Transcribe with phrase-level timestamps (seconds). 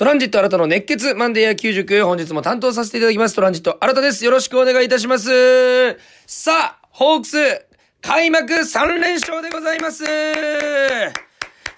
[0.00, 3.34] トランジット新たの熱血マンデー野球塾、本日も担当させていただきます。
[3.34, 4.24] トランジット新たです。
[4.24, 5.28] よろしくお願いいたします。
[6.26, 7.36] さあ、ホークス、
[8.00, 10.04] 開幕3連勝でございます。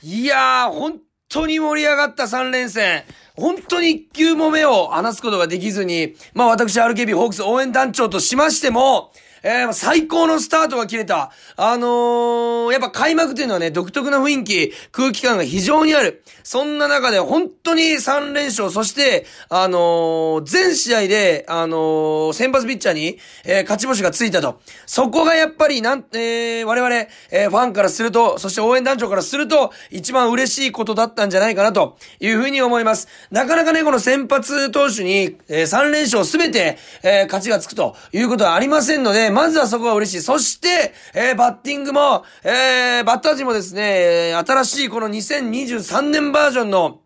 [0.02, 3.02] いやー、本当に盛り上がった3連戦。
[3.34, 9.12] 本当に一球も目を離すことができずに、まあ私 RKB ホークス応援団長としましても、
[9.42, 11.32] えー、最高のスタートが切れた。
[11.56, 16.22] あのー、やっぱ開幕っていうのはね、独特な雰囲気、空気感が非常にある。
[16.44, 24.60] そんな中で本当に3連勝、そして、あのー、全試合で、あの、先発ピッチャーに、えー、勝ち星がついたと。
[24.86, 26.94] そこがやっぱり、なん、えー、我々、
[27.30, 33.08] えー、ファンからすると、そして応援団長からすると、一番嬉しいことだったんじゃないかなというふうに思います。
[33.30, 40.22] なかなかね、この先発投手に、えー、3連勝すべて、えー、勝ちがつくということはありませんので、まずはそこが嬉しい。
[40.22, 47.00] そして、えー、バッティングも、えー、バッター陣もですね、新しいこの2023年バージョンの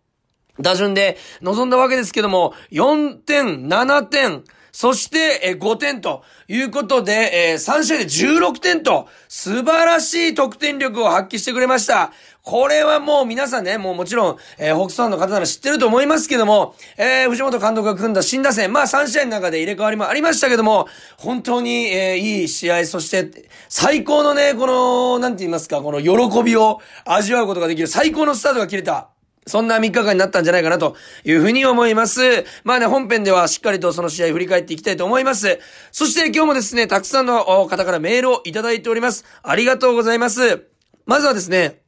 [0.59, 12.11] 打順で臨んだわけですけども、4点、7点、そして、え5点ということで、え3試合で16点と、素晴らしい得点力を発揮してくれました。
[12.43, 20.87] これはもう皆さんね、もうもちろん、えー、ホークスファンの方なら知ってると思いますけども、えー、藤本監督が組んだ新打線、まあ3試合の中で入れ替わりもありましたけども、
[21.17, 29.09] 本当に、えー、いい試合、そして、最高のね、この、なんて言いますか、この喜びを味わうことができる最高のスタートが切れた。
[29.47, 32.45] そんな3日間になったんじゃないかなというふうに思います。
[32.63, 35.59] まあね、本編ではしっかりとその試合振り返っていきたいと思います。
[35.91, 39.25] そして今日もですね、たくさんの方からメールをいただいております。
[39.43, 40.67] ありがとうございます。
[41.05, 41.81] まずはですね、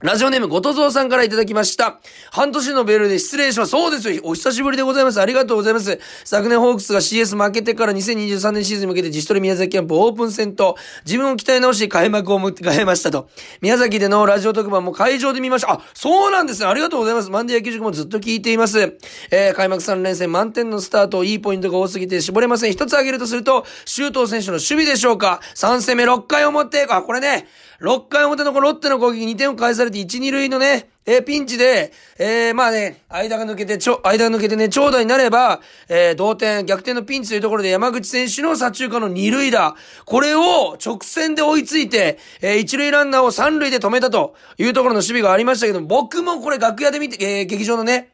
[0.00, 1.98] ラジオネーム、ごとぞうさんからいただきました。
[2.30, 3.70] 半年のベルで失礼します。
[3.70, 4.20] そうですよ。
[4.22, 5.20] お久しぶりでございます。
[5.20, 5.98] ありがとうございます。
[6.24, 13.28] 昨年ホークスが CS 負けてから2023年シーズンに向けて自主トレ宮崎キャンプオープン戦と自分を鍛え直し開幕を迎えましたと。
[13.60, 15.72] 宮崎でのラジオ特番も会場で見ました。
[15.72, 16.68] あ、そうなんですね。
[16.68, 17.30] ありがとうございます。
[17.30, 18.96] マンデー野球塾もずっと聞いています。
[19.32, 22.72] えー、開幕3連戦満点のスタート、いいポイントが多すぎて絞れません。
[22.72, 25.40] 一つ挙げるとすると、周東選手の守備でしょうか。
[25.56, 27.48] 3戦目6回表、あ、これね、
[27.80, 39.76] 6回表のこのロッテの攻撃2点を返されて1、2塁のね、えー、ピンチで、えー、まあね、間が抜けて、ちょ、間が抜けてね、長打になれば、えー、同点、逆転のピンチというところで山口選手の左中間の2塁打。
[40.04, 48.10] これを直線で追いついて、えー、1塁ランナーを3塁で止めたというところの守備がありましたけど、僕もこれ楽屋で見て、えー、劇場のね、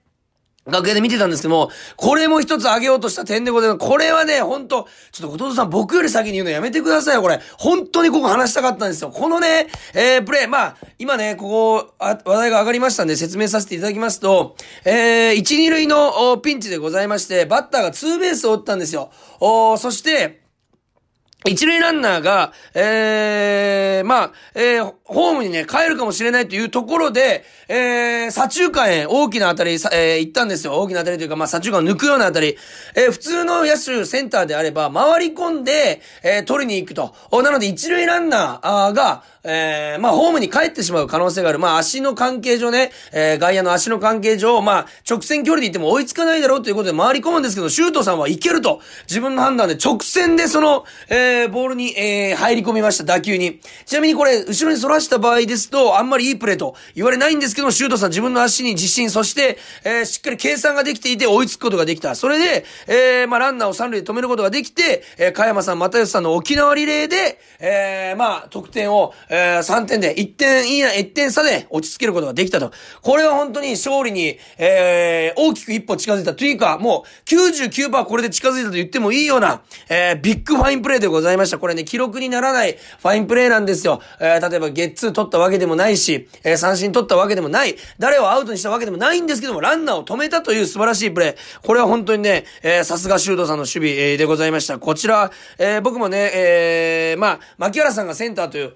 [0.66, 3.86] 楽屋で見てたんですけども、これも一つ上げようとした点でございます。
[3.86, 7.40] これはね、ほんと、ちょっと後藤さん僕より先に言うのやめてくださいよ、これ。
[7.58, 9.10] 本当にここ話したかったんですよ。
[9.10, 19.10] このね、えー、プレイ、まあ、今ね、ここ、あ、話題が上がりましたんで説明させていただきますと、えー、1、2塁のピンチでございまして、バッターがツーベースを打ったんですよ。
[19.40, 20.43] おそして、
[21.46, 30.72] 一塁ランナーが、えー、まあ、えー、ホームにね、帰るかもしれないというところで、えー、左中間へ大きな当たり、えー、行ったんですよ。
[30.76, 32.56] 大きな当たりというか、まあ、左中間を抜くような当たり。
[32.94, 37.14] えー、普通の野手センターであれば、回り込んで、えー、取りに行くと。
[37.42, 41.58] なので、一塁ランナーが、えー、まあ、ホームに帰ってしまう可能性がある。
[41.58, 48.80] まあ、足の関係上ね、えー、外野の足の関係上、まあ、直線距離で行っても追いつかないだろうということで回り込むんですけど、シュートさんはいけると。
[49.06, 53.60] 自分の判断で直線でその、えー、ボールに、えー、入り込みました、打球に。
[53.84, 62.14] ちなみにこれ、後ろに反らした場合ですと、あんまりいいプレーと言われないんですけどシュートさん自分の足に自信、そして、えー、しっかり計算ができていて追いつくことができた。
[62.14, 72.70] それで、えー、まあ、ランナーを三塁で止めることができて、えー、嘉弥真さん、又吉さんの沖縄リレーで、えー、まあ、得点を、え3点で、1点いいな、1点差で落ち着けることができたと。
[73.02, 81.58] これは本当に勝利に、えー、大きく一歩近づいたというか、もう99%これで近づいたと言ってもいいような、えー、ビッグファインプレーでございました。
[81.58, 84.00] これね、記録にならないファインプレーなんですよ。
[84.20, 91.36] えー、例えばゲッツー取ったわけでもないし、えー、三振取ったわけでもない、誰をアウトにしたわけでもないんですけども、ランナーを止めたという素晴らしいプレー。
[91.66, 94.78] これは本当にね、えー、さすが修道さんの守備、えー、でございました。
[94.78, 98.74] こちら、えー、僕もね、えー、まあ、牧原さんがセンターという、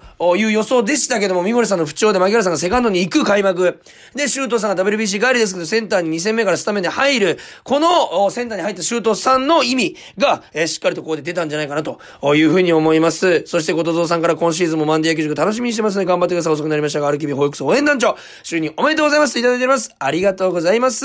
[0.48, 3.80] いう予想でしたけども、三森さんの不調で牧原さんがセカンドに行く開幕。
[4.14, 7.38] で、周東さんが WBC 帰りですけど、センターに2戦目からスタメンで入る。
[7.64, 12.00] この、センターに入った周東さんの意味が、えー、しっかりとここで出たんじゃないかなと
[12.34, 13.44] いうふうに思います。
[13.46, 16.04] そして、後藤さんから今シーズンもマンディ野球塾楽しみにしてますね。
[16.04, 16.52] 頑張ってください。
[16.52, 19.38] 遅くなりましたが、アルキビ保育所応援団長、就任おめでとうございます。
[19.38, 19.94] いただいております。
[19.98, 21.04] ありがとうございます。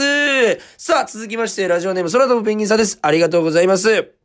[0.78, 3.00] さあ、続きまして、ラジオネーム、空飛ぶペンギンさんです。
[3.02, 4.23] ありがとうございます。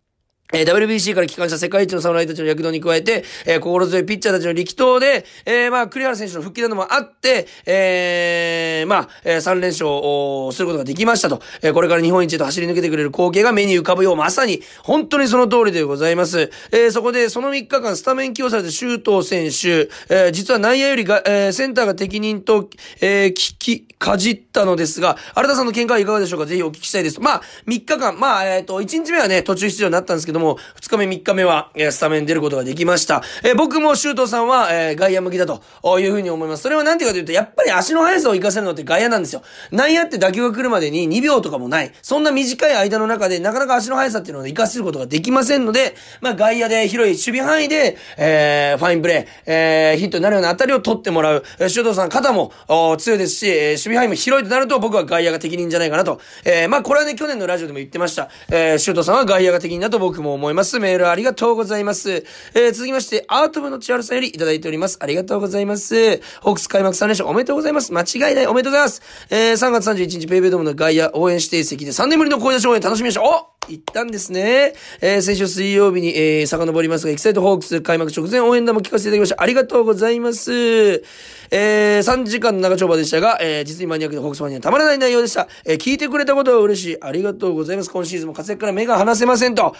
[0.52, 16.50] えー、WBC から帰還した世界一の侍たちの躍動に加えて、えー、心強いピッチャーたちの力投で、えー、まあ、栗原選手の復帰などもあって、えー、まあ、えー、3連勝をすることができましたと、えー、これから日本一へと走り抜けてくれる光景が目に浮かぶよう、まさに、本当にその通りでございます。
[16.72, 22.70] えー、そこで、その3日間スタメン起用された周東選手、えー、実は内野よりが、えー、センターが適任と、
[23.02, 26.46] えー、聞き、かじったのですが、新田さんの見解はいかがでしょうか？
[26.46, 27.20] ぜひお聞きしたいです。
[27.20, 33.22] まあ、3日間、まあ、えっ、と、1日目はね、途中出場になったんですけども、2日目、3日目は、えー、スタメン出ることができました。
[33.42, 35.62] えー、僕も周東さんは、えー、外野向きだと
[35.98, 36.62] いうふうに思います。
[36.62, 39.42] それはなんていうかというと、やっぱり足の速さを活かせるのって外野なんですよ。
[39.70, 41.92] 内野って打球が来るまでに2秒とかもない。
[42.02, 51.44] そんな短い間の中で、なかなか足の速さっていうのを活かせることができませんので、まあ、外野で広い守備範囲で、えー、ファインプレー、えー、ヒットになるような当たりを取ってもらう。
[51.58, 52.52] えー、周東さん、肩も
[52.98, 56.20] 強いですし、えー、守備範囲も広いとなると、僕は外野が適任じゃないかなと。
[56.44, 58.28] えー、まあ、これはね、去年のラジオでも言ってました。
[58.50, 60.78] えー、周東さんは外野が適任だと僕も思います。
[60.78, 62.24] メールありがとうございます。
[62.54, 64.98] えー、続きまして、アート部の千春さんよりいただいております。
[65.00, 66.20] ありがとうございます。
[66.40, 67.92] ホークス開幕3連勝おめでとうございます。
[67.92, 68.46] 間違いない。
[68.46, 69.02] おめでとうございます。
[69.30, 73.22] えー、3月31日、ペイペイドームの外野応援指定席で3年ぶりの声出し応援楽しみました。
[73.22, 74.72] お行ったんですね。
[75.00, 79.42] えー、先週水曜日に、えー、遡りますが、エキサイトホークス開幕直前応援団も聞かせていただきました。
[79.42, 81.02] ありがとうございます。
[81.50, 85.48] えー、3時間の長丁場でしたが、えー、実にマニアックでホークスマンにはたまらない内容でした。
[85.64, 87.02] えー、聞いてくれたことは嬉しい。
[87.02, 87.90] ありがとうございます。
[87.90, 89.74] 今シーズンも活躍から目が離せませんと、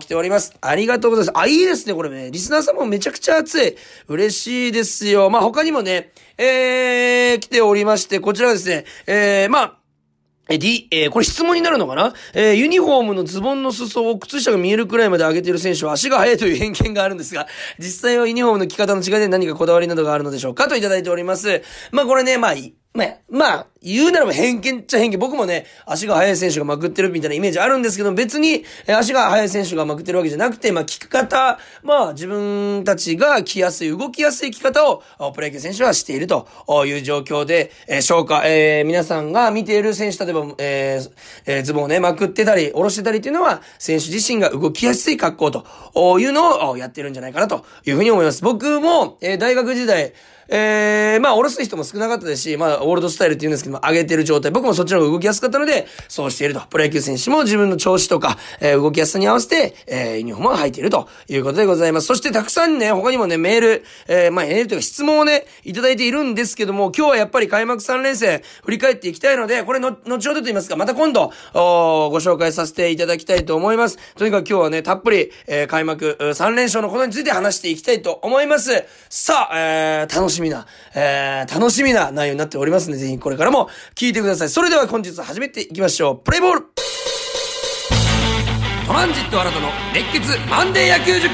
[0.00, 0.54] 来ております。
[0.60, 1.38] ありがとうございます。
[1.38, 2.30] あ、いいですね、これね。
[2.30, 3.76] リスナーさんもめちゃくちゃ熱い。
[4.08, 5.30] 嬉しいですよ。
[5.30, 9.81] まあ、他にもね、えー、来ておりまして、こちらですね、えー、まあ、
[10.48, 12.14] え、D、えー、これ質問になるのかな？
[12.34, 17.46] えー、ユニフォームのズボンの裾を靴下が見えるくらいまで上げている選手は足が速いという偏見があるんですが、
[17.78, 20.68] 実際はユニフォームの着方の違いで何かこだわりなどがあるのでしょうか？
[20.68, 21.62] といただいております。
[21.92, 22.54] まあこれね、まあ、
[22.94, 25.18] まあ、まあ、言うならば偏見っちゃ偏見。
[25.18, 35.02] 僕もね、足が速い選手がまくってるみたいなイメージあるんですけど、別に、足が速い選手がまくってるわけじゃなくて、まあ、聞く方、まあ、自分たちが着やすい、動きやすい着方を、
[35.34, 36.46] プロ野球選手はしていると
[36.86, 41.10] いう状況で、えー、消化、えー、皆さんが見ている選手、例えば、えー
[41.46, 48.42] えー、ズボンをね、まくってたり、下ろしてたりっていうのは、選手自身が動きやすい格好というのをやってるんじゃないかなというふうに思います。
[48.42, 50.12] 僕も、えー、大学時代、
[50.48, 54.50] えー、まあ、おろす人も少なかったですし、まあ、オールドスタイルって言うんですけども、上げてる状態。
[54.50, 56.60] 僕もそっちの方が動きやすかったので、そうしていると。
[56.68, 62.06] プロ野球選手も自分の調子とか、えー、動きやすさに合わせて、えー、ユニフォームを履いているということでございます。
[62.06, 73.98] そしてたくさんね、他にもね、メール、えー、まあ、メールというか質問をね、いただいているんですけども、今日はやっぱり開幕3連戦、振り返っていきたいので、これの、後ほどと言いますか、また今度、おご紹介させていただきたいと思います。
[74.16, 78.84] とにかく今日はね、たっぷり、えー、開幕3連勝のことについて話していきたいと思います。
[79.08, 84.48] さあ、えー、楽ししみな、えー、楽しみな内容になっておりますので、ぜひこれからも聞いてください。
[84.48, 86.24] それでは本日始めていきましょう。
[86.24, 86.66] プレイボール
[88.86, 91.30] トランジット新たの熱血マンデー野球塾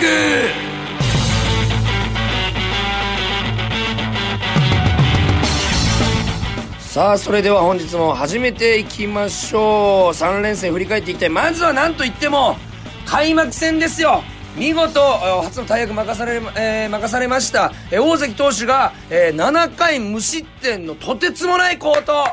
[6.81, 10.17] さあ、それでは本日も始めていきましょう。
[10.17, 11.29] 3連戦振り返っていきたい。
[11.31, 12.57] まずは何と言っても、
[13.07, 14.23] 開幕戦ですよ
[14.59, 15.01] 見事、
[15.45, 22.25] 初の大役任され、えー、任されました、えー、大関投手が、えー、7回無失点のとてつもない好投。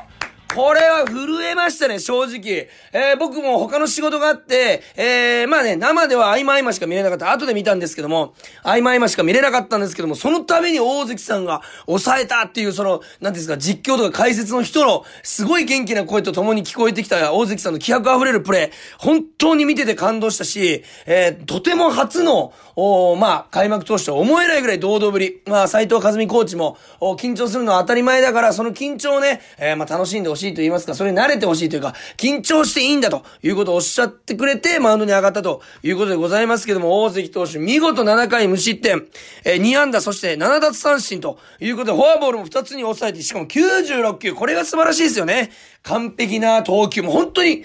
[0.55, 2.69] これは震えましたね、正直。
[2.93, 7.33] えー、僕も他の仕事があって、えー、まあね、生では合間合間しか見れなかった。
[7.33, 25.41] 後で見たんですけども、合間合間しか見れなかったんですけども、そのために大関さんが抑えたっていう、その、なんですか、実況とか解説の人の、すごい元気な声と共に聞こえてきた大関さんの気迫溢れるプレー、本当に見てて感動したし、えー、とても初の、おまあ、開幕投手と思えないぐらい堂々ぶり。
[25.47, 39.07] まあ、斎藤和美コーチも、緊張するのは当たり前だから、その緊張をね、えー、まあ、楽しんでほしいと言いますか、それに慣れてほしいというか、緊張していいんだということをおっしゃってくれて、マウンドに上がったということでございますけども、大関投手、見事7回無失点、
[39.43, 45.51] えー、2安打、そして7奪三振ということで、フォアボールも2つに抑えて、しかも96球、これが素晴らしいですよね。
[45.83, 47.63] 完璧な投球も本当に、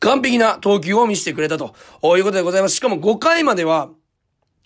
[0.00, 1.74] 完璧な投球を見せてくれたと
[2.16, 2.76] いうことでございます。
[2.76, 3.90] しかも5回までは、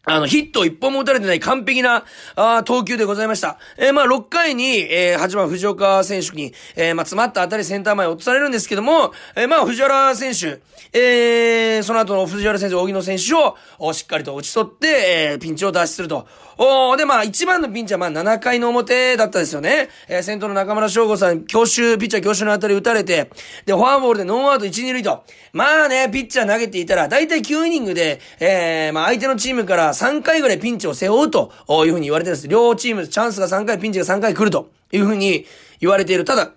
[0.08, 2.04] あの、ヒット一本も打たれてない完璧な、
[2.36, 3.58] あ投球でございました。
[3.76, 10.60] えー、まあ、6回に、えー、8番藤岡選手に、えー、まあ、詰まった当たりセンター前落とされるんですけども、えー、まあ、藤原選手、
[10.96, 13.34] えー、その後の藤原選手、荻野選手
[13.84, 14.86] を、しっかりと打ち取って、
[15.32, 16.28] えー、ピンチを脱出すると。
[16.58, 19.88] おで、まあ、一番のピンチは、まあ、7回の表だったですよね。
[20.08, 23.28] えー、先頭の中村翔吾さん、強襲、ピッチャー強襲の当たり打たれて、
[23.66, 25.24] で、フォアボールでノーアウト1、2塁と。
[25.52, 31.52] まあね、ピッチャー投げていたら、だいたい9イニングで、えー、まあ、相手のチームから3回ぐらいピンチを背負うと
[31.84, 32.48] いうふうに言われてるんです。
[32.48, 35.46] 両チーム、チャンスが3回、ピンチが3回来るというふうに
[35.80, 36.24] 言われている。
[36.24, 36.52] ただ、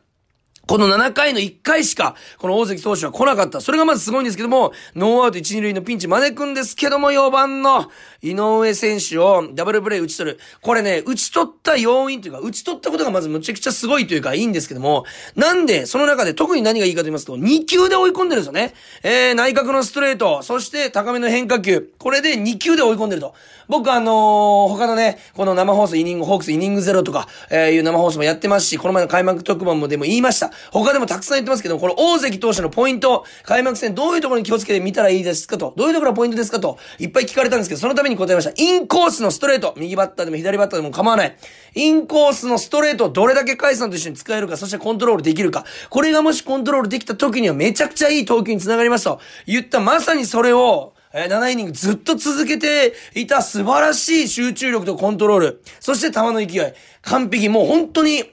[0.68, 3.60] この7回の1回しか、この大関投手は来なかった。
[3.60, 7.90] それがまずすごいんですけども、ノーアウト1、2塁のピンチ招くんですけども、4番の
[8.22, 10.40] 井上選手をダブルプレイ打ち取る。
[10.62, 18.74] これね、打ち取った要因というか、打ち取ったことがまずむちゃくちゃすごいというか、いいんですけども、なんで、その中で特に何がいいかと言いますと、2球で追い込んでるんですよね。
[19.04, 21.94] えー、内角のストレート、そして高めの変化球。
[21.98, 23.34] これで2球で追い込んでると。
[23.68, 30.52] 僕あのー、他のね、この生放送イニング、ホークスイニングゼロとか、えー、いう生放送もやってますし、この前の開幕特番もでも言いました。
[30.72, 38.52] 他でもたくさん言ってますけども、この大関投手のポイント、開幕戦どういうところに気をつけて見たらいいですかと、どういうところがポイントですかと、いっぱい聞かれたんですけど、そのために答えました。
[38.62, 41.38] インコースのストレート、右バッターでも左バッターでも構わない。
[41.76, 45.66] インコースのストレートをどれだけ解散と一緒に使えるか、そしてコントロールできるか。
[45.90, 55.64] これがもしコントロールできた時にはめちゃくちゃいい投球につながりますと言ったまさにそれを、えー、7イニングずっと続けていた素晴らしい集中力とコントロール。
[55.80, 56.74] そして球の勢い。
[57.02, 57.50] 完璧。
[57.50, 58.24] もう本当に、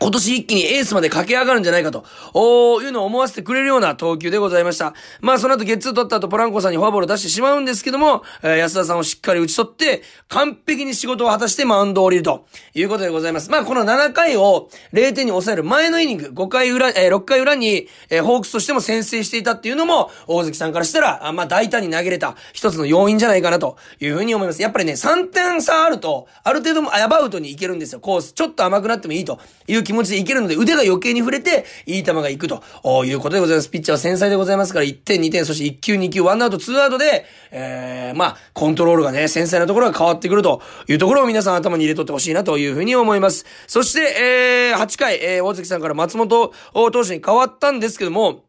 [0.00, 4.94] 今年一気にエースまで駆け上がるんじゃないかと、おいうのを思わせてくれるような投球でございました。
[5.20, 13.50] まあその後ゲッツー取った後ポランコさんにフォアボール出してしまうんですけども、えー、安田さんをしっかり打ち取って、完璧に仕事を果たしてマウンドを降りるということでございます。
[13.50, 24.62] まあこの7回を0点に抑える前のイニング、5回裏、えー、6回裏に、えー、ホークスとしても先制していたっていうのも、大関さんからしたら、あまあ大胆に投げれた一つの要因じゃないかなというふうに思います。
[24.62, 28.32] やっぱりね、3点差あると、ある程度もアバウトにいけるんですよ、コース。
[28.32, 32.62] ちょっと甘くなってもいいという気持ちでいけるので、腕が余計に触れて、いい球がいくと
[33.06, 33.70] いうことでございます。
[33.70, 43.46] ピッチャーは繊細でございますから、1点、2点、そして1球、2球、1アウト、2アウトで、えー、まあ、コントロールがね、繊細なところが変わってくるというところを皆さん頭に入れとってほしいなというふうに思います。
[43.66, 48.47] そして、えー、8回、えー、大関さんから松本投手に変わったんですけども、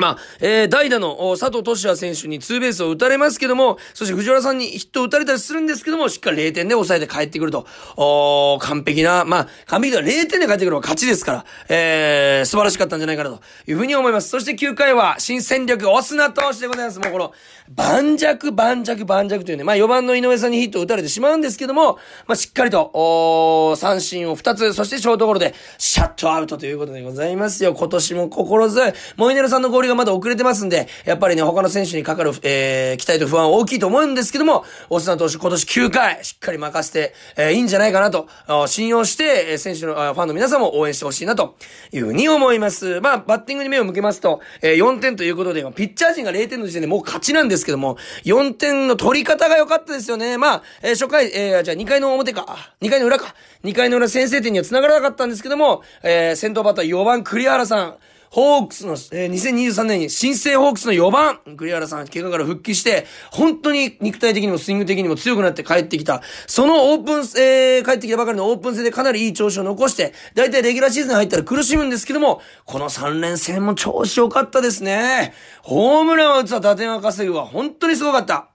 [0.00, 7.66] まあ、えー、代打の佐藤俊也選手にツーベースを打たれますけども、そして藤原さんにヒットを打たれたりするんですけども、しっかり0点で抑えて帰ってくると。
[7.96, 14.28] お完璧な、まあ、完璧では0点で帰ってくるのは勝ちですから、えー、素晴らしかったんじゃないかなというふうに思います。
[14.30, 16.98] そして9回は新戦力、オスナ投手でございます。
[16.98, 17.32] もうこの、
[17.68, 27.74] 盤石、盤石、盤石というね、まあ4番の井上さんにヒットを打たれてしまうんですけども、まあしっかりと、お三振を2つ、そしてショートゴロで、シャットアウトということでございますよ。
[27.74, 28.92] 今年も心強い。
[29.16, 38.26] モイネロさんの合流がまだ遅れてますんで、やっぱりね、他の選手にかかる、えー、期待と不安は大きいと思うんですけども、オスナ投手今年9回、しっかり任せて、えー、いいんじゃないかなと、
[38.66, 41.56] 信用して、選手の、ファンの皆さんも応援してほしいなと
[41.92, 43.00] いうふうに思います。
[43.00, 50.38] まあ、バッティングに目を向けますと、えー、4点ということで、ピッチャー陣が0点の時点でもう勝ちなんですけども、4点の取り方が良かったですよね。
[50.38, 57.96] まあ、えー、初回、えー、じゃあ2回の表か、2回の裏か、2回の裏先制点には繋がらなかったんですけども、えー、先頭バッター4番栗原さん、
[58.30, 66.22] ホークスの、えー、2023年に新生ホークスの4番、栗原さん、怪我から復帰して、本当に肉体的にもスイング的にも強くなって帰ってきた。
[66.46, 75.34] そのオープン、えー、帰ってきたばかりのオープン戦でかなりいい調子を残して、だいたいレギュラーシーズン入ったら苦しむんですけども、この3連戦も調子良かったですね。
[75.62, 78.49] ホームランは打つわ、打点は稼ぐわ、本当にすごかった。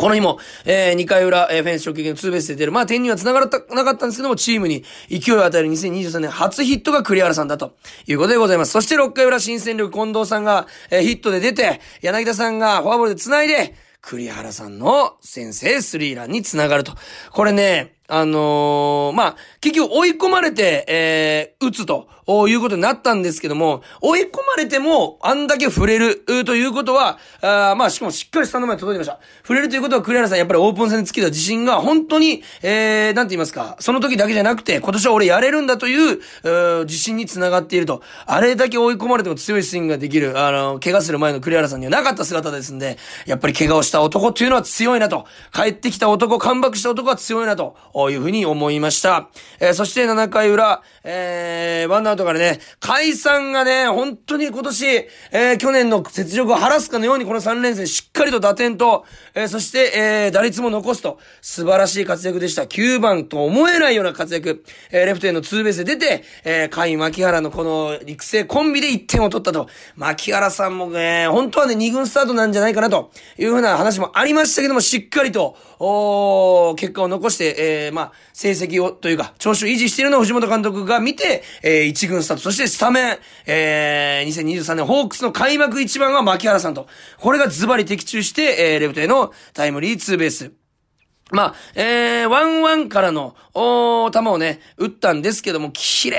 [0.00, 2.72] この日も、えー、2回裏、えー、フェンス直撃のツーベースで出る。
[2.72, 7.76] まあ、点には繋がらなかったんですけども、チームに勢いを与える2023年初ヒットが栗原さんだと
[8.06, 8.72] いうことでございます。
[8.72, 16.94] そして6回裏、新戦力近藤さんが、えー、ヒットで出て、柳田さんがフォアボールで繋いで、栗原さんの先制スリーランに繋がると。
[17.30, 22.08] これね、あのー、まあ、結局追い込まれて、えー、打つと
[22.48, 29.20] いうことになったんですけども、追い込まれても、あんだけ触れるということは、あまあ、しかもしっかりスタンドまで届いてました。
[29.42, 36.20] 触れるということは、栗原さんやっぱりオープン戦につけた自信が、本当に、えー、なんて言いますか、その時だけじゃなくて、今年は俺やれるんだという、
[36.80, 38.02] う自信につながっていると。
[38.26, 45.26] あれだけ追い込まれても強いスイングができる、あの、怪我する前の栗原さんにはなかった姿ですんで、やっぱり怪我をした男っていうのは強いなと。
[45.52, 47.76] 帰ってきた男、カムバックした男は強いなと
[48.08, 49.28] いうふうに思いました。
[49.58, 59.04] えー、そして7回裏、えー、ワンアウトからね、解散がね、本当に今年、えー、去年の雪辱を晴らすかのようにこの3連戦しっかりと打点と、
[59.34, 62.62] えー、そして、えー、打率も残すと、素晴らしい活躍でした。
[62.62, 64.64] 9番と思えないような活躍。
[64.90, 69.68] えー、レフトへのツーベースで出て、えー、甲斐牧原のこの育成コンビで1点を取ったと。
[69.96, 86.86] 牧原さんもね、本当はね、2軍スタートなんじゃないかなというふうな話もありましたけども、しっかりと、お結果を残して、えー、まあ、成績をというか、調子を維持しているのを藤本監督が見て、えー、1軍スタート、そしてスタメン、えー、2023年ホークスの開幕1番は牧原さんと、
[87.18, 90.52] これがズバリ的中して、えー、レフトへのタイムリーツーベース。
[91.32, 96.18] まあ、えー、ワンワンからの、お球をね、打ったんですけども、綺麗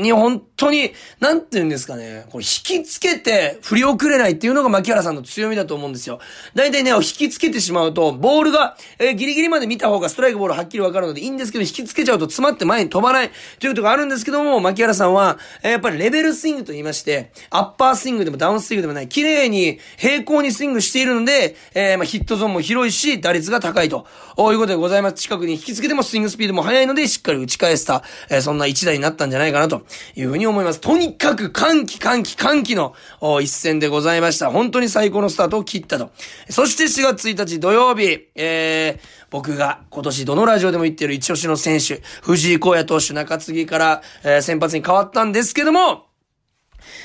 [0.00, 6.18] に、本当に、なんて言うんですかね、これ引きつけて振り遅れないっていうのが牧原さんの強みだと思うんですよ。
[6.54, 24.06] 大体ね、引きつけてしまうと、ボールが、えー、ギリギリまで見た方がストライクボールはっきりわかるのでいいんですけど、引きつけちゃうと詰まって前に飛ばないということがあるんですけども、牧原さんは、えー、やっぱりレベルスイングと言いまして、アッパースイングでもダウンスイングでもない、綺麗に平行にスイングしているので、えー、まあ、ヒットゾーンも広いし、打率が高いと。
[24.38, 25.16] いうことでございます。
[25.16, 30.80] 近くに引き付けてもスイングスピードも速いいので、しっかり打ち返した、えー、そんな一打になったんじゃないかなというふうに思います。
[30.80, 32.94] とにかく歓喜歓喜歓喜の
[33.40, 34.50] 一戦でございました。
[34.50, 36.10] 本当に最高のスタートを切ったと。
[36.50, 46.06] そして4月1日土曜日、えー、僕が今年どのラジオでも言ってる一押しの選手、藤井荒野投手中継ぎから、えー、先発に変わったんですけども、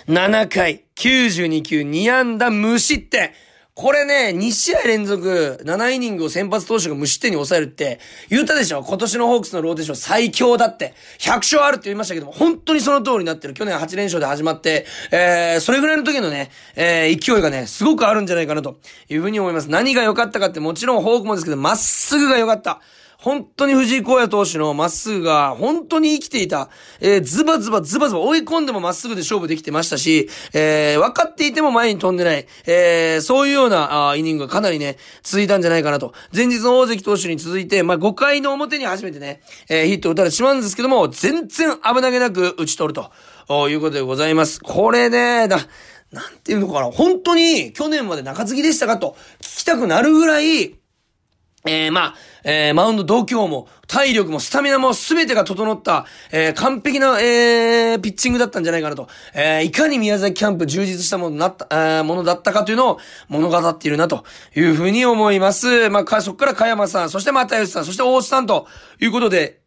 [0.07, 3.31] 7回、92球、2安打無失点。
[3.75, 7.99] これね、2試合連続7イニングを先発投手が無失点に抑えるって、
[8.29, 8.83] 言ったでしょ？
[8.83, 10.93] 今年のホークスのローテーション最強だって。
[11.17, 13.55] 100勝あるって言いましたけども、本当にその通りになってる。
[13.55, 18.77] 去年8連勝で始まって、えー、それぐらいの時のね、えー、勢いがね、すごくあるんじゃないかなと
[19.09, 19.71] いうふうに思います。
[19.71, 22.79] 何が良かったかってもちろんホークもですけど、まっすぐが良かった。
[23.23, 26.69] 本当に藤井荒野投手のまっすぐが本当に生きていた。
[26.99, 32.45] えー、ズバズバズバズバ追い込んでもまっすぐで勝負できてましたし、えー、分かっていても前に飛んでない。
[32.65, 36.13] えー、そういうようなあイニングがかなりね、続いたんじゃないかなと。
[36.35, 43.07] 前日の大関投手に続いて、まあ、5回の表に初めてね、えー、ヒットを打たれてしまうんですけども、全然危なげなく打ち取る
[43.47, 44.59] と、いうことでございます。
[44.59, 45.59] これね、だ、
[46.11, 46.91] なんていうのかな。
[46.91, 50.75] 本当に去年まで中継ぎでしたかと聞きたくなるぐらい、
[51.65, 59.07] えー、まあ、えー、マウンド度胸も、体力も、スタミナも、すべてが整った、えー、完璧な、えー、ピッチングだったんじゃないかなと。
[59.33, 64.23] えー、いかに宮崎キャンプ充実したものなった、えー、ものだったかというのを物語っているな、と
[64.55, 65.89] いうふうに思います。
[65.89, 68.67] まあ、そこから加山さん、そして又吉さん、そして大津さんと
[68.99, 69.63] いうことで、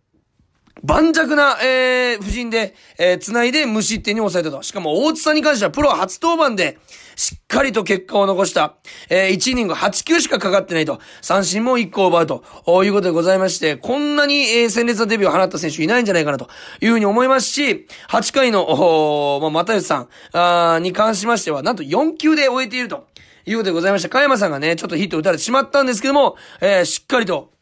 [0.82, 4.62] 盤石な、えー、布陣で、えー、繋いで無失点に抑えたと。
[4.62, 6.78] しかも、大津さんに関してはプロ初登板で、
[7.16, 8.76] しっかりと結果を残した。
[9.08, 11.00] えー、1イニング8球しかかかってないと。
[11.22, 12.44] 三振も1個奪うと。
[12.84, 16.48] いうことでございまして、こんなに、えー、鮮烈なデビューを放った選手いないんじゃないかなと
[16.80, 23.08] いうふうに思いますし、8回の、おまあ、又吉さんあに関しましては、なんと4球で終えていると。
[23.48, 24.08] いうことでございました。
[24.08, 27.52] 加山さんがね、ちょっとヒット打たれてしまったんですけども、えー、しっかりと、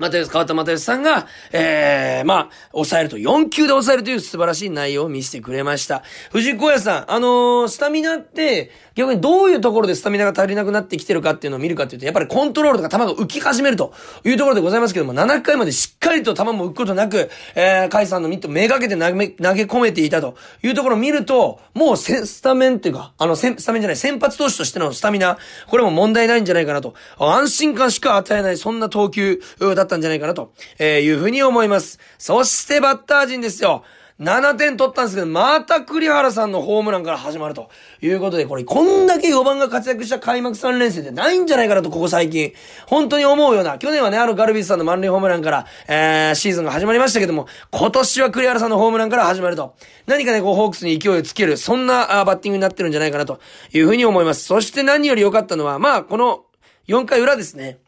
[0.00, 6.02] 又吉、川田又吉さんが、ええー、まあ、抑えると、4球で抑えるという素晴らしい内容を見せてくれました。
[6.32, 13.92] 藤井小屋さん、あのー、スタミナって、逆にどういうところでスタミナが足りなくなってきてるかっていうのを見るかっていうと、やっぱりコントロールとか球が浮き始めると
[14.24, 25.38] いうところでございますけども、7回までしっかりと球も浮くことなく、えー、カイさんのミットめがけて投げ、投げ込めていたというところを見ると、もうスタメンっていうか、あの、スタメンじゃない、先発投手としてのスタミナ、
[25.68, 26.94] これも問題ないんじゃないかなと。
[27.18, 29.40] 安心感しか与えない、そんな投球
[29.76, 31.98] だったたんじゃないかなと、えいうふうに思います。
[32.16, 33.84] そしてバッター陣ですよ。
[34.20, 37.70] 7点取ったんですけど、また栗原さんのホームランから始まると
[38.02, 42.52] いうことで、これ、こんだけ4番が活躍した開幕3連戦ってないんじゃないかなと、ここ最近。
[42.86, 49.74] 本当に思うような、去年はね、あのガルビスさんの満塁ホームランから、えー、シーズンが始まりましたけども、今年は栗原さんのホームランから始まると。
[50.06, 53.40] 何かね、こう、ホークスに勢いをつける、そんなあバッティングになってるんじゃないかなと
[53.72, 54.44] いうふうに思います。
[54.44, 56.44] そして何より良かったのは、まあ、この
[56.88, 57.78] 4回裏ですね。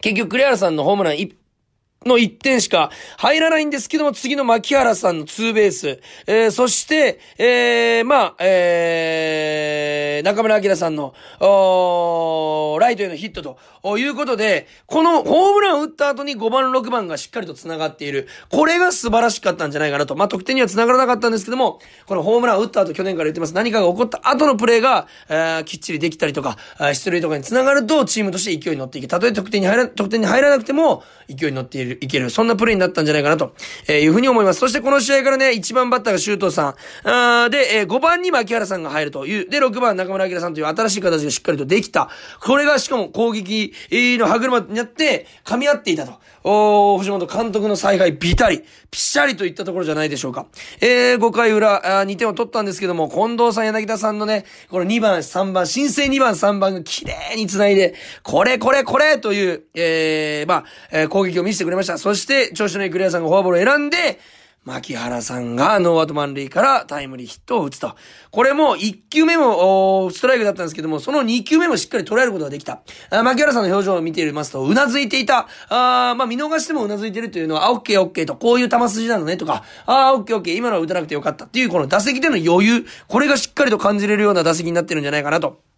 [0.00, 1.34] 結局、栗原さんのホームラン1
[2.06, 13.42] の1点しか入らないんですけども、次の牧原さんのツーベース、えー、そして、えー、まあ、えー、中村明さんの、おライトへのヒット
[13.82, 18.28] ということで、このホームランを打った後に5番、6番がしっかりと繋がっている。
[18.48, 20.16] これが素晴らしかったんじゃないかなと。
[20.16, 23.52] まあ、得点には繋がらなかったんですけども、このホームランを打った後、去年から言ってます。
[23.52, 26.56] 何かが起こった後のプレーが、えー、きっちりできたりとか、
[26.94, 29.06] 出塁とかに繋がると、チームとして勢いに乗っていけ。
[29.06, 31.89] たとえ得点に入ら、得点に入らなくても、勢いに乗っている。
[32.00, 32.30] いける。
[32.30, 33.54] そんなプレイになったんじゃないかなと、
[33.88, 34.60] えー、いうふうに思います。
[34.60, 36.74] そしてこの試合からね、1番バッターが周東さ
[37.04, 37.08] ん。
[37.08, 39.48] あで、えー、5番に牧原さんが入るという。
[39.48, 42.10] で、6番中村明さんという新しい形がしっかりとできた。
[42.40, 43.72] これがしかも攻撃
[44.18, 46.20] の歯車になって、噛み合っていたと。
[46.42, 50.46] お藤本監督の采配ビタリ、ピシャリといったところじゃないでしょうか。
[50.80, 61.79] えー、5回裏、あ2点を取ったんですけども、近藤さん、柳田さんのね、この2番、3番、新生2番、3番が綺麗に繋いで、これ、これ、これという、えー、まあ、えー、攻撃を見せてくれました。
[61.98, 64.18] そして、調子のいいクリアさんがフォアボールを選んで、
[64.62, 67.94] 牧原さんがノーアウト満塁からタイムリーヒットを打つと。
[68.30, 72.82] これも1球目もストライクだったんですけども、その2球目もしっかり捉えることができた。
[73.08, 75.48] あ牧原さんの表情を見ていますと、うなずいていた。
[75.70, 85.69] あまあ見逃してもうなずいてるというのは、オッケーオッケーと、こういう球筋なのねとか、あ、オッケーオッケー、今のは打たなくてよかったっていう、この打席での余裕、これがしっかりと感じれるような打席になってるんじゃないかなと。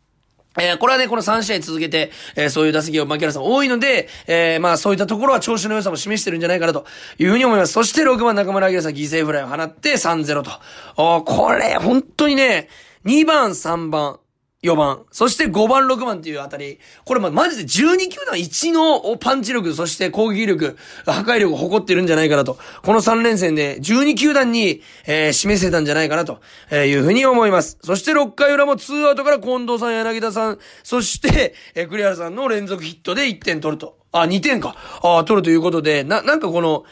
[0.61, 6.85] えー、これはね、この3試合続けて、えー、そういう打席を槙原さん多いので、えー、まあそういったところは調子の良さも示してるんじゃないかなと
[7.19, 7.73] いうふうに思います。
[7.73, 10.51] そして6番中村明さん犠牲フライを放って3-0と。
[10.97, 12.69] おこれ、本当にね、
[13.05, 14.19] 2番、3番、
[14.63, 22.59] 4番、そして5番、6番っていうあたり、これま、マジで12球団1のパンチ力、そして攻撃力、破壊力を誇ってるんじゃないかなと。
[22.83, 27.79] この3連戦で12球団に、えー、示せたんじゃないかなとえいうふうに思います。
[27.83, 33.99] そして6回裏も2アウトから近藤さん、柳田さん、そして、えー、栗原さんの連続ヒットで1点取ると。
[34.13, 34.77] あ、2点か。
[35.03, 36.85] あ、取るということで、な、なんかこの、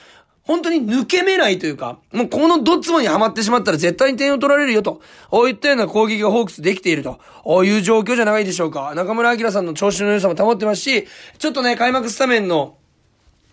[0.50, 8.92] 本当に抜け目ないというか、もうこのドッツボにはまってしまったら絶対に点を取られるよと、こういったような攻撃がホークスできていると、こういう状況じゃないでしょうか。
[8.96, 11.06] 中村明さんの調子の良さも保ってますし、
[11.38, 12.78] ちょっとね、開幕スタメンの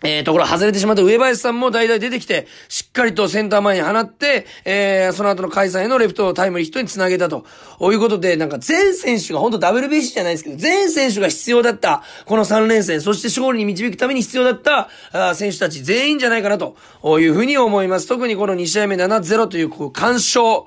[0.04, 7.44] えー、ところ外れてしまった上林さんも代々出てきて、しっかりとセンター前に放って、えー、その後の解散へのレフトタイムリーヒットにつなげたと。
[7.80, 16.76] いうことで、なんか全選手が、本当 WBC じゃないですけど、全選手が必要だった、この3連戦、そして勝利に導くために必要だった、あ選手たち全員じゃないかなと
[17.18, 18.06] いうふうに思います。
[18.08, 20.66] 特にこの2試合目7-0という、こう、干渉。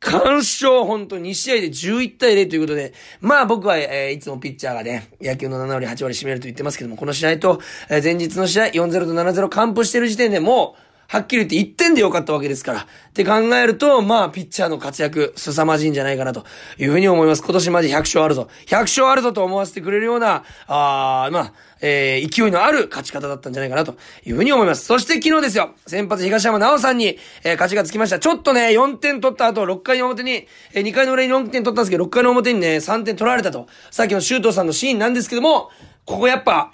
[0.00, 7.60] 完勝、本当2試合で11対0ということで、まあ僕は、えー、いつもピッチャーがね、野球の7割8割占めると言ってますけども、この試合と、
[7.90, 12.80] えー、前日の試合4-0と7-0完封してる時点でもう、はっきり言って1点でよかったわけですから。
[12.82, 16.44] って考えると、まあ、ピッチャーの活躍、凄まじいんじゃないかなと
[16.78, 17.42] いうふうに思います。
[17.42, 18.48] 今年マジ100勝あるぞ。
[18.66, 24.84] 100勝あるぞと思わせてくれるような、あまあ、えー、勢いのある勝ち方だったんじゃないかなというふうに思います。
[24.84, 28.20] そして昨日ですよ、先発東山直さんに、えー、勝ちがつきました。
[28.20, 33.66] ちょっとね、4点取った後、6回の表に、えー、2回の裏に4点取ったんですけど、6回の表にね、3点取られたと。
[33.90, 35.70] さっきの周東さんのシーンなんですけども、
[36.04, 36.72] ここやっぱ、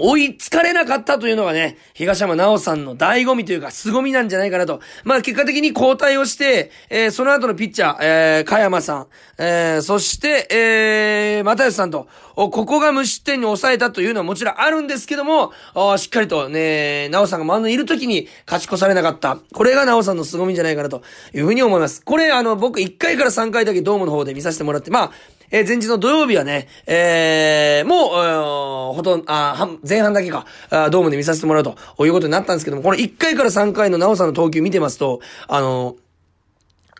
[0.00, 4.80] 追いつかれなかったというのがね、東山直さんの醍醐味というか、凄みなんじゃないかなと。
[5.04, 9.06] まあ、結果的に交代をして、えー、その後のピッチャー、えー、加山さん、
[9.38, 15.52] えー、そして、えー、又吉さんと、ここが無失点に抑えたというのはもちろんあるんですけども、
[15.96, 19.38] しっかりとね、直さんがマウンドにいる時に勝ち越されなかった。
[19.52, 21.02] これが直さんの凄みじゃないかなと
[21.34, 22.02] いうふうに思います。
[22.04, 25.12] これ、あの、僕1回から3回だけドームの方で見させてもらって、まあ、
[25.50, 35.96] えー、前日の土曜日はね、えー、もう、ほとんど、あ、前半だけか、あドームで見させてもらうということになったんですけども、この1回から3回のなおさんの投球見てますと、あの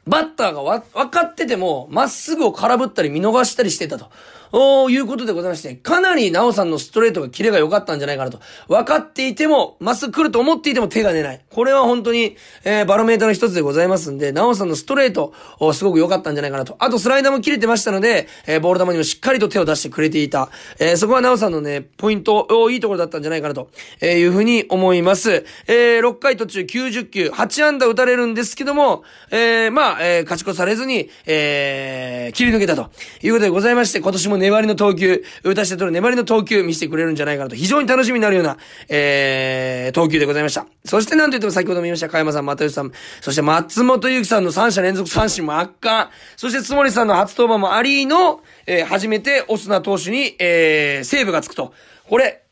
[0.06, 4.10] バッターがわ、分かってても、まっすぐを空振ったり見逃したりしてたと。
[4.52, 8.40] おいうことでございまして、かなりなおさんのストレートがキレが良かったんじゃないかなと。
[8.68, 11.40] 分かっていても、まっすぐ来ると思っていても手が出ない。
[11.50, 15.32] これは本当に、えー、バロメーターの一つでございますんで、なおさんのストレート、
[15.72, 16.76] すごく良かったんじゃないかなと。
[16.78, 20.50] あとスライダーも切れてましたので、えー、ボール球にもしっかりと手を出してくれていた。
[20.78, 25.44] えー、そこはなおさんのね、ポイント、いいところだったんじゃないかなと、えーいうふうに思います。
[25.66, 32.90] えー6回途中90球、8安打打たれるんですけども、えーまあ、えー勝ち越されずに、えー切り抜けたと
[33.22, 38.56] いうことでございまして、今年も粘りの投球、打たして取る粘りの投球見せてくれるんじゃないかなと、非常に楽しみになるような、
[38.88, 40.66] えー、投球でございました。
[40.84, 51.72] そしてなんといっても先ほども言いました、加山さん、又吉さん、そして松本ゆきさんの3者連続三振も圧巻、そしてつもりさんの初登板もありの、えー、初めてオスナ投手に、えー、セーブがつくと。
[52.08, 52.42] これ、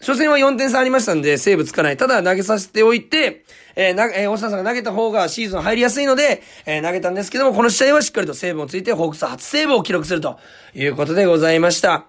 [0.00, 1.96] 初戦は4点差ありましたんで、セーブつかない。
[1.96, 10.38] ただ投げさせておいて、えー、な、えー、大下さんが投げた方がシーズン入りやすいので、えー、投げたんですけども、この試合はしっかりとセーブをついて、ホークス初セーブを記録すると
[10.74, 12.06] いうことでございました。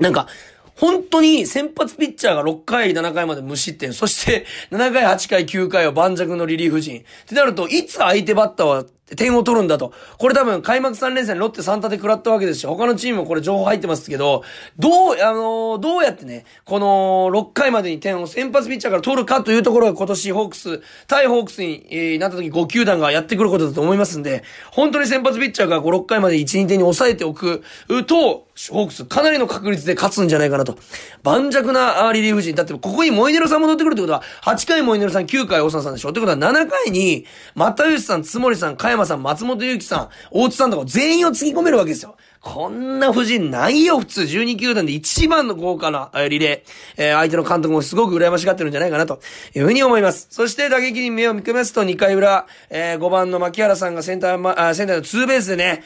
[0.00, 0.26] なんか、
[0.74, 3.92] 本当に先発ピッチャーが6回、7回まで無失点。
[3.92, 7.00] そして、7回、8回、9回は盤石のリリーフ陣。
[7.00, 9.92] ってなると、いつ相手バッターは点を取るんだと。
[10.18, 14.42] これ多分開幕3連戦ロッテ3立て食らったわけですし、他のチームもこれ情報入ってますけど、
[14.78, 24.42] どう、あのー、どうやってね、この6回までに点を先発ピッチャーから取るかというところが今年ホークス、対ホークスに、えー、なった時5球団がやってくることだと思いますんで、
[24.72, 27.62] 本当に先発ピッチャーが5、6回まで1、2点に抑えておく
[28.06, 30.78] と、ホークスかなりの確率で勝つんじゃないかなと。
[31.22, 32.54] 盤石なリリーフ陣。
[32.54, 42.16] だってここにモイネロさん戻ってくるってことは、8回モイネロさん、9回オサさんでしょってことは7回に、又吉さん、つもりさん、加山さん、松本祐樹さん、大津さんとか全員をつぎ込めるわけですよ。
[42.40, 44.22] こんな布陣ないよ、普通。
[44.22, 46.70] 12球団で一番の豪華な、リレー。
[46.96, 49.20] えー、相手の監督もすごく羨ましがってるんじゃないかな、と
[49.54, 50.28] いうふうに思います。
[50.30, 55.82] そして打撃に目を向けますと、2回裏、えー、5番の牧原さんがセンター、ま、センターのツーベースでね、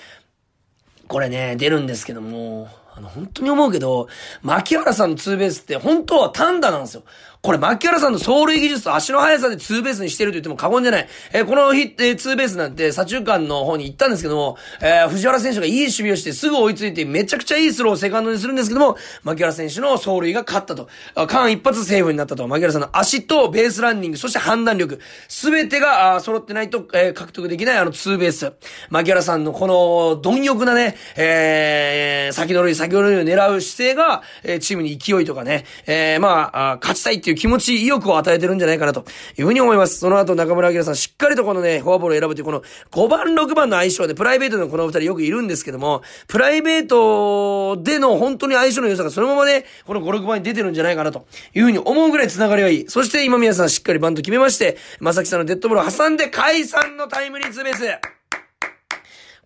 [1.10, 4.06] これね、出るんですけども、あの、本当に思うけど、
[4.42, 7.02] 牧原さんのツーベースって本当は単打なんですよ。
[7.42, 11.09] これ、牧原さんの走塁技術と足の速さでツーベースにしてると言っても過言じゃない。
[11.33, 20.88] えー、この日、えー、ツーベースなんて左中間の方に行ったんですけども、えー、藤原選手がいい守備をしてすぐ追いついてめちゃくちゃいいスローをセカンドにするんですけども、牧原選手の走塁が勝ったと。
[21.14, 22.46] 間一発セーフになったと。
[22.46, 28.53] 牧原さんの足とベースランニング、そして判断力、すべてが、あ揃ってないと、えー、獲得できないあのツーベース。
[28.90, 39.04] 牧原さんのこの、貪欲なね、えー、先の塁、先の塁を狙う姿勢が、えー、チームに勢いとかね、えー、まあ、あ勝ちたいっていうていう気持ち、意欲を与えてるんじゃないかなと
[39.38, 39.98] いうふうに思います。
[39.98, 52.84] その後、中村明さん、しっかりとこのね、フォアボールを選ぶという、この5番、6番の相性で、プライベートのこの二人よくいるんですけども、プライベートでの本当に相性の良さがそのままね、この5、6番に出てるんじゃないかなというふうに思うぐらい繋がりがいい。
[52.88, 58.19] そして今宮さんしっかりバント決めまして、まさきさんのデッドボールを挟んで解散のタイムリーツーベース。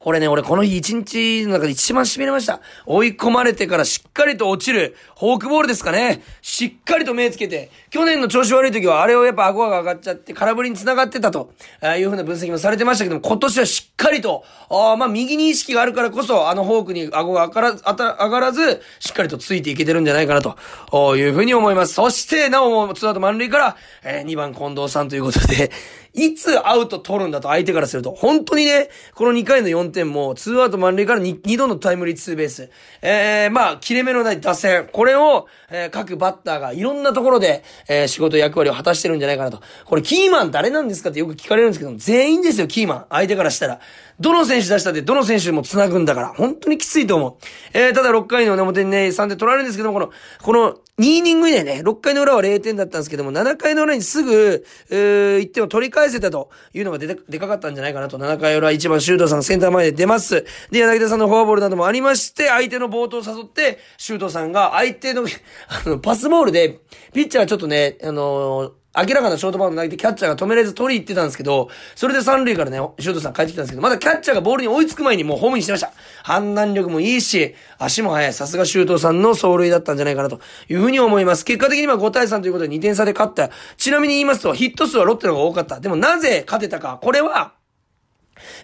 [0.05, 2.61] これね、俺この日一日の中で一番痺れました。
[2.85, 6.23] 追い込まれてからしっかりと落ちる、フォークボールですかね。
[6.43, 13.84] しっかりと目つけて、去年の調子悪い時はあれをやっぱ顎が上がっちゃって空振りに繋がってたと、あいうふうな分析もされてましたけども、今年はしっ
[14.15, 21.95] りと、あまあ右に意識があるからこそ、あのフォークに顎が上がらあた上がらず、しっかりとついていけてるんじゃないかなと、いう風に思います。
[21.95, 25.71] そして、なおもツーアウト満塁から、えー、2番近藤さんということで、
[26.15, 32.71] いつアウト取るんだと相手からすると、本当にね、この2回の4点も、2アウト満塁から 2, 2度のタイムリーツーベース。
[33.03, 34.89] えー、まあ、切れ目のない打線。
[34.93, 39.61] これを、えー、各バッターがいろんなところで、えー、仕事役割を果たしてるんじゃないかなと。
[39.85, 43.07] これ、キーマン誰なんですかってよく聞かれるんですけど、全員ですよ、キーマン。
[43.11, 43.81] 相手からしたら。
[44.21, 47.35] どの選手出したって、どの選手も繋ぐんだから、本当にきついと思う。
[47.73, 50.13] えー、ただ6回の表にね、3点取られるんですけども、この、
[50.43, 58.17] この、2イニング以内ね、6回の裏は0点だったんですけども、7回の裏にすぐ、えー、1点を取り返せたというのがででかかったんじゃないかなと。
[58.17, 60.45] 7回裏1番シュートさんセンター前で出ます。
[60.71, 65.25] で、柳田さんのフォアボールなどもありまして、相手の冒頭を誘って、シュートさんが相手の
[65.69, 66.79] あの、パスボールで、
[67.13, 75.93] ピッチャーちょっとね、あのー明らかなショートバウンド投げてキャッチャーが止められず取り行ってたんですけど、それで三塁からね、シュートさん帰ってきたんですけど、まだキャッチャーがボールに追いつく前にもうホームにしてました。
[76.23, 78.33] 判断力もいいし、足も速い。
[78.33, 81.45] さすが周東さんの走塁だったんじゃないかなというふうに思います。
[81.45, 83.51] 結果的には5対3ということで2点差で勝った。
[83.77, 85.81] ちなみに言いますと、ヒット数はロッテの方が多かった。
[85.81, 86.99] でもなぜ勝てたか。
[87.03, 87.55] これは、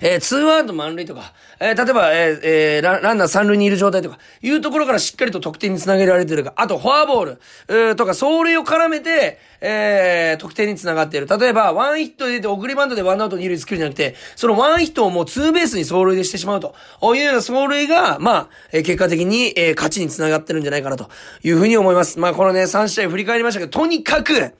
[0.00, 11.26] えー、ツーアウト満塁とか、えー、例えば、えーえー、ランナー三塁にいる状態とか、いうところからしっかりと得点につなげられてるか、あと、フォアボール、えー、とか、走塁を絡めて、えー、得点につながっている。
[11.26, 16.74] 例えば、ワンヒットで出て送りバントでワンアウト二塁作るんじゃなくて、そのワンヒットをもうツーベースに走塁でしてしまうと。
[17.14, 21.10] いうような走塁が、まあ、えー、結果的に、えー、勝ちにつながってるんじゃないかなと
[21.42, 22.18] いうふうに思います。
[22.18, 24.52] まあ、このね、3試合振り返りましたけど、とにかく、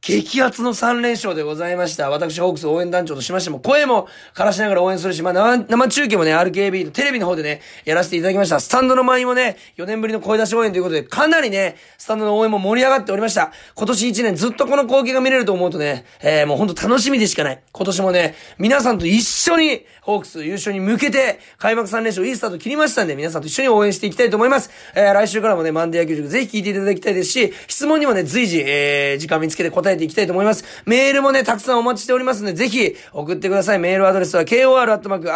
[0.00, 2.08] 激アツの3連勝でございました。
[2.08, 8.60] 私、ホークス応援団長としましても、声も枯らしながら応援するし、まあ生、中継もね、RKB のテレビの方でね、やらせていただきました。
[8.60, 13.52] スタンドの前にもね、4年ぶりの声出し応援ということで、かなりね、スタンドの応援も盛り上がっておりました。
[13.74, 17.62] 今年1年ずっとこの光景が見れると思うとね、えー、もうほんと楽しみでしかない。
[17.72, 24.70] 今年もね、皆さんと一緒に、ホークス優勝に向けて、開幕3連勝いいスタート切りましたんで、皆さんと一緒に応援していきたいと思います。
[24.94, 30.64] えー、来週からもね、マンデー野球塾ぜひ聞いていただきたいですし、質問にもね、随時、えー、時間見つけて答えていきたいと思います。
[30.86, 33.78] メールもね、たくさんお待ちしておりますので、ぜひ送ってください。
[33.78, 35.26] メールアドレスは kor.rkbr.jp、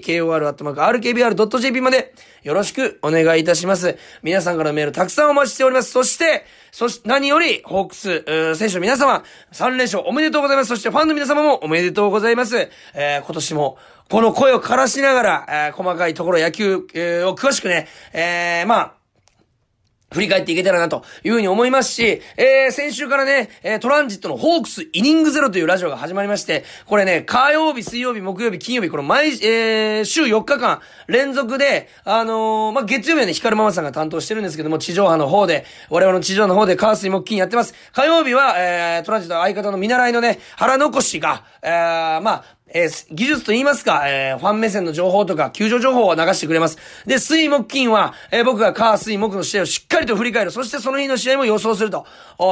[0.00, 3.96] kor.rkbr.jp までよろしくお願いいたします。
[4.22, 5.90] 皆さんからのメールたくさんお待ちしております。
[5.90, 8.24] そして、そして、何より、ホークス、
[8.56, 10.68] 選手の皆様、3連勝おめでとうございます。
[10.68, 12.56] そして、ファンの皆様もおめでとうございます。
[12.94, 13.78] えー、今年も、
[14.10, 18.94] この声を枯らしながら、えー、細かいところ野球、えー、を詳しくね、えー、まあ、
[20.12, 37.74] 振り返っていけたらなというふうに思いますし、えー、先週からね、えー、トランジットのホークスイニングゼロというラジオが始まりまして、これね、火曜日、水曜日、木曜日、金曜日、この毎、えー、週4日間連続で、あのー、まあ、月曜日はね、光ママさんが担当してるんですけども、地上波の方で、我々の地上の方で火水木金やってます。
[37.92, 42.44] 火曜日は、えー、トランジット相方の見習いのね、腹残しが、えー、まあ、
[42.74, 46.78] えー、技術と言いますか、えー、ファン目線の情報とか、救助情報を流してくれます。
[47.06, 50.50] で、水木金は、えー、僕がカー水木の試合をしっかりと振り返る。
[50.50, 52.06] そしてその日の試合も予想すると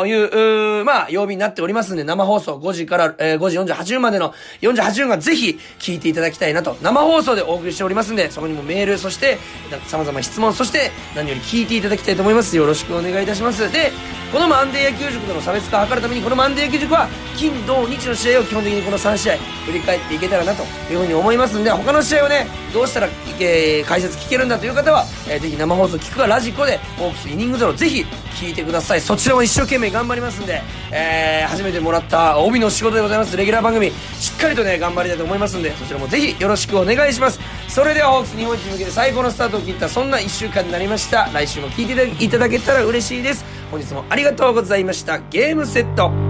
[0.07, 9.39] いう、うまあ、曜日になっておりますんで、生放送5時から、えー、5時48分までの48分がぜひ聞いていただきたいなと、生放送でお送りしておりますんで、そこにもメール、そして、
[9.87, 12.57] 様々質問、そして何より聞いていただきたいと思います。
[12.57, 13.71] よろしくお願いいたします。
[13.73, 13.93] で、
[14.33, 29.01] このマンデー野球塾との差別化を図るために、このマンデー野球塾は、金、土、日の試合を基本的にこの3試合、振り返ってっていけたらなというふうに思いますんで他の試合をねどうしたら、えー、解説聞けるんだという方は、えー、ぜひ生放送聞くかラジコでホークスイニングゾロぜひ聞いてください。
[29.01, 37.41] そちらも一生懸命頑張りますんで、えー、初めてもらった帯の仕事でございますレギュラー番組しっかりとね頑張りたいと思いますんでそちらもぜひよろしくお願いします。
[37.69, 41.29] それではホークス日本一に向けて最高のスタートを切ったそんな1週間になりました。
[41.33, 43.45] 来週も聞いていただけたら嬉しいです。
[43.71, 45.19] 本日もありがとうございました。
[45.31, 46.30] ゲームセット。